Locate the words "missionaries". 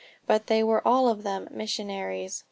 1.51-2.39